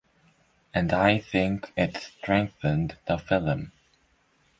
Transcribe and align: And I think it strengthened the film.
And 0.73 0.91
I 0.93 1.19
think 1.19 1.71
it 1.77 1.95
strengthened 1.97 2.97
the 3.07 3.19
film. 3.19 3.71